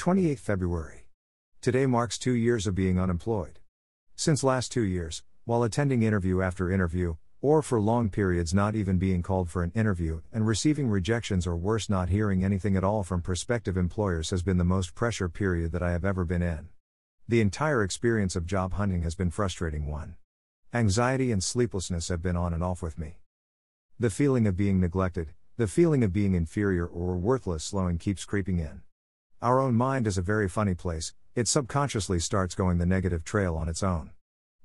[0.00, 1.04] 28 February.
[1.60, 3.58] Today marks two years of being unemployed.
[4.16, 8.96] Since last two years, while attending interview after interview, or for long periods not even
[8.96, 13.02] being called for an interview, and receiving rejections or worse, not hearing anything at all
[13.02, 16.70] from prospective employers has been the most pressure period that I have ever been in.
[17.28, 20.16] The entire experience of job hunting has been frustrating one.
[20.72, 23.18] Anxiety and sleeplessness have been on and off with me.
[23.98, 28.60] The feeling of being neglected, the feeling of being inferior or worthless slowing keeps creeping
[28.60, 28.80] in.
[29.42, 33.56] Our own mind is a very funny place, it subconsciously starts going the negative trail
[33.56, 34.10] on its own.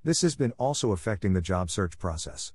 [0.04, 2.52] This has been also affecting the job search process.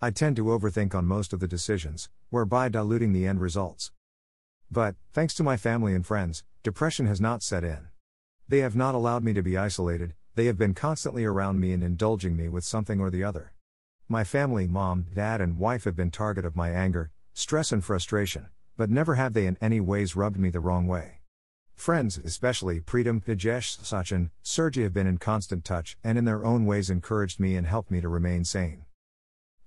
[0.00, 3.92] I tend to overthink on most of the decisions, whereby diluting the end results.
[4.70, 7.88] But, thanks to my family and friends, depression has not set in.
[8.48, 11.84] They have not allowed me to be isolated, they have been constantly around me and
[11.84, 13.52] indulging me with something or the other.
[14.08, 18.46] My family, mom, dad, and wife have been target of my anger, stress, and frustration,
[18.78, 21.17] but never have they in any ways rubbed me the wrong way.
[21.78, 26.66] Friends, especially Preetam, Vijesh, Sachin, Sergey, have been in constant touch and in their own
[26.66, 28.84] ways encouraged me and helped me to remain sane.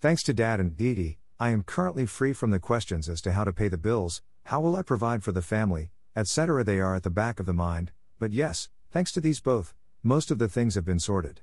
[0.02, 3.46] Thanks to Dad and Didi, I am currently free from the questions as to how
[3.46, 6.66] to pay the bills, how will I provide for the family, etc.
[6.66, 10.32] They are at the back of the mind, but yes, thanks to these both, most
[10.32, 11.40] of the things have been sorted.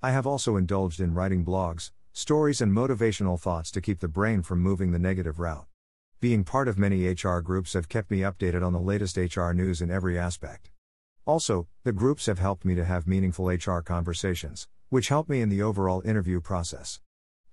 [0.00, 4.42] I have also indulged in writing blogs, stories, and motivational thoughts to keep the brain
[4.42, 5.66] from moving the negative route.
[6.20, 9.80] Being part of many HR groups have kept me updated on the latest HR news
[9.80, 10.70] in every aspect.
[11.24, 15.48] Also, the groups have helped me to have meaningful HR conversations, which help me in
[15.48, 17.00] the overall interview process.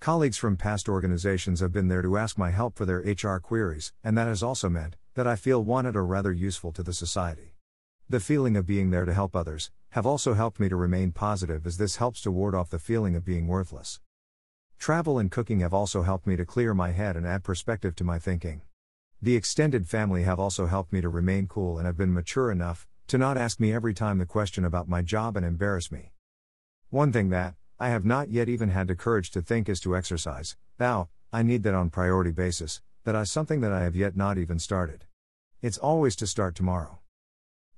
[0.01, 3.93] Colleagues from past organizations have been there to ask my help for their HR queries,
[4.03, 7.53] and that has also meant that I feel wanted or rather useful to the society.
[8.09, 11.65] The feeling of being there to help others have also helped me to remain positive
[11.65, 14.01] as this helps to ward off the feeling of being worthless.
[14.77, 18.03] Travel and cooking have also helped me to clear my head and add perspective to
[18.03, 18.61] my thinking.
[19.21, 22.87] The extended family have also helped me to remain cool and have been mature enough
[23.07, 26.11] to not ask me every time the question about my job and embarrass me.
[26.89, 29.95] One thing that I have not yet even had the courage to think is to
[29.95, 30.55] exercise.
[30.79, 34.37] Now, I need that on priority basis, that is something that I have yet not
[34.37, 35.05] even started.
[35.61, 36.99] It's always to start tomorrow.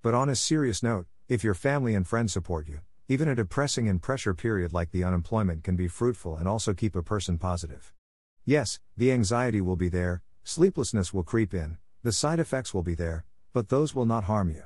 [0.01, 2.79] But on a serious note, if your family and friends support you,
[3.11, 6.95] even a depressing and pressure period like the unemployment can be fruitful and also keep
[6.95, 7.91] a person positive.
[8.45, 12.93] Yes, the anxiety will be there, sleeplessness will creep in, the side effects will be
[12.93, 14.61] there, but those will not harm you.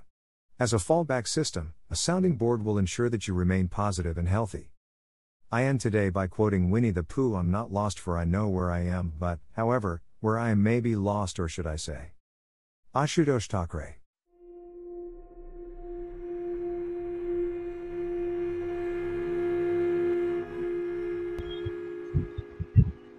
[0.59, 4.71] As a fallback system, a sounding board will ensure that you remain positive and healthy.
[5.49, 8.69] I end today by quoting Winnie the Pooh I'm not lost for I know where
[8.69, 12.11] I am, but, however, where I am may be lost or should I say.
[12.93, 14.02] Ashutosh Thackeray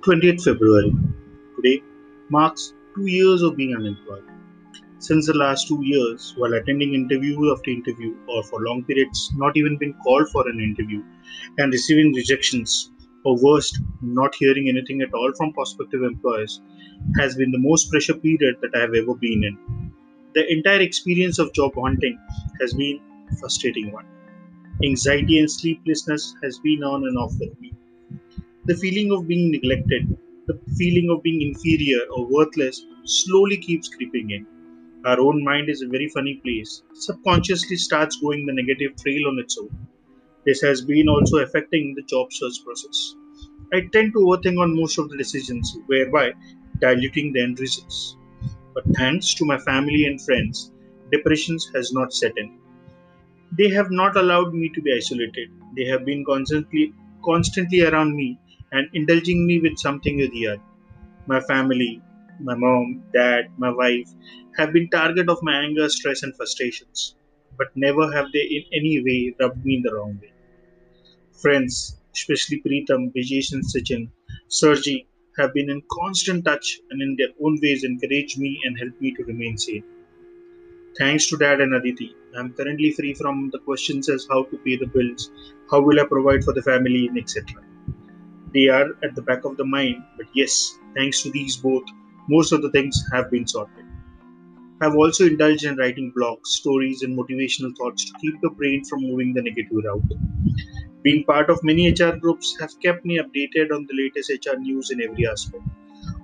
[0.04, 0.94] 20th February.
[1.56, 1.82] Today
[2.28, 4.24] marks two years of being unemployed.
[4.98, 9.56] Since the last two years, while attending interview after interview, or for long periods, not
[9.56, 11.02] even been called for an interview,
[11.56, 12.90] and receiving rejections,
[13.24, 16.60] or worst, not hearing anything at all from prospective employers,
[17.18, 19.90] has been the most pressure period that I have ever been in.
[20.34, 22.18] The entire experience of job hunting
[22.60, 23.00] has been
[23.32, 24.04] a frustrating one.
[24.84, 27.72] Anxiety and sleeplessness has been on and off with me
[28.66, 30.16] the feeling of being neglected,
[30.46, 34.46] the feeling of being inferior or worthless slowly keeps creeping in.
[35.04, 36.82] Our own mind is a very funny place.
[36.94, 39.86] Subconsciously starts going the negative trail on its own.
[40.46, 43.14] This has been also affecting the job search process.
[43.74, 46.32] I tend to overthink on most of the decisions, whereby
[46.80, 48.16] diluting the end results.
[48.72, 50.72] But thanks to my family and friends,
[51.12, 52.58] depression has not set in.
[53.58, 55.50] They have not allowed me to be isolated.
[55.76, 58.38] They have been constantly constantly around me
[58.74, 60.60] and indulging me with something other.
[61.26, 62.02] My family,
[62.40, 64.08] my mom, dad, my wife
[64.58, 67.14] have been target of my anger, stress, and frustrations,
[67.56, 70.32] but never have they in any way rubbed me in the wrong way.
[71.40, 74.08] Friends, especially Preetam, Vijesh, and Sachin,
[74.48, 75.06] Sergi,
[75.38, 79.12] have been in constant touch and in their own ways encouraged me and helped me
[79.14, 79.84] to remain sane.
[80.98, 84.58] Thanks to Dad and Aditi, I am currently free from the questions as how to
[84.58, 85.30] pay the bills,
[85.70, 87.62] how will I provide for the family, etc
[88.54, 90.02] they are at the back of the mind.
[90.16, 91.84] But yes, thanks to these both,
[92.28, 93.84] most of the things have been sorted.
[94.80, 99.02] I've also indulged in writing blogs, stories, and motivational thoughts to keep the brain from
[99.02, 100.12] moving the negative route.
[101.02, 104.90] Being part of many HR groups have kept me updated on the latest HR news
[104.90, 105.64] in every aspect.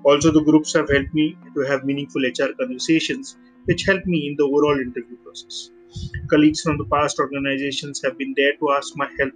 [0.04, 3.36] Also, the groups have helped me to have meaningful HR conversations,
[3.66, 5.70] which help me in the overall interview process.
[6.30, 9.32] Colleagues from the past organizations have been there to ask my help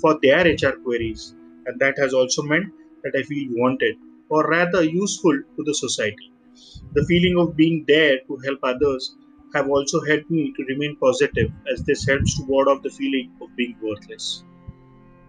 [0.00, 1.34] for their HR queries,
[1.68, 2.74] and that has also meant
[3.04, 3.96] that I feel wanted
[4.30, 6.32] or rather useful to the society.
[6.94, 9.16] The feeling of being there to help others
[9.54, 13.32] have also helped me to remain positive as this helps to ward off the feeling
[13.42, 14.44] of being worthless.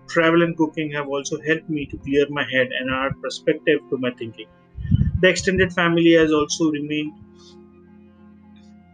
[0.10, 3.98] Travel and cooking have also helped me to clear my head and add perspective to
[3.98, 4.48] my thinking.
[5.22, 7.14] The extended family has also remained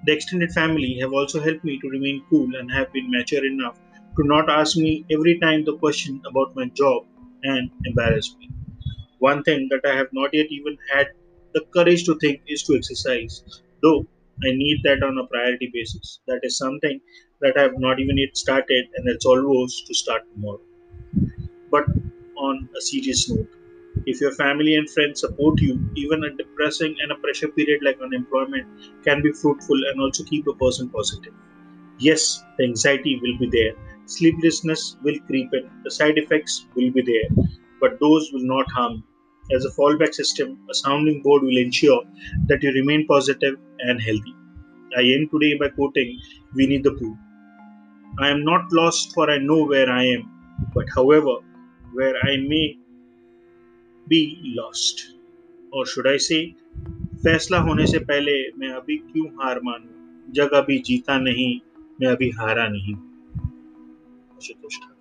[0.06, 3.78] the extended family have also helped me to remain cool and have been mature enough
[4.16, 7.04] to not ask me every time the question about my job
[7.46, 8.50] and embarrass me.
[9.20, 11.08] One thing that I have not yet even had
[11.54, 13.44] the courage to think is to exercise,
[13.82, 14.08] though
[14.44, 16.22] I need that on a priority basis.
[16.28, 17.02] That is something
[17.42, 20.62] that I have not even yet started, and it's almost to start tomorrow.
[21.70, 21.86] But
[22.38, 23.48] on a serious note,
[24.08, 28.00] if your family and friends support you, even a depressing and a pressure period like
[28.02, 28.68] unemployment
[29.04, 31.34] can be fruitful and also keep a person positive.
[32.00, 33.76] Yes, the anxiety will be there,
[34.07, 37.47] sleeplessness will creep in, the side effects will be there,
[37.81, 39.57] but those will not harm you.
[39.57, 42.03] As a fallback system, a sounding board will ensure
[42.47, 44.35] that you remain positive and healthy.
[44.97, 46.21] I end today by quoting
[46.55, 47.17] Winnie the Pooh.
[48.21, 50.31] I am not lost, for I know where I am,
[50.75, 51.37] but however,
[51.93, 52.79] where I may
[54.09, 55.15] be lost
[55.73, 56.55] or should I say
[57.25, 61.51] फैसला होने से पहले मैं अभी क्यों हार मानूं जग अभी जीता नहीं
[62.01, 62.95] मैं अभी हारा नहीं
[64.40, 64.95] 去做市场。